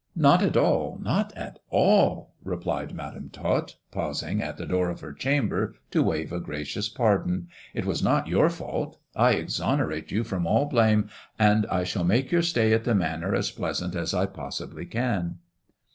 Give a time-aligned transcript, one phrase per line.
[0.29, 0.97] "Not at all!
[0.99, 6.33] not at all!" replied Madam Tot, pausing at the door of her chamber to wave
[6.33, 8.97] a gracious pardon," it was not your fault.
[9.15, 13.35] I exonerate you from all blame, and I shall make your stay at the Manor
[13.35, 15.37] as pleasant as I possibly can."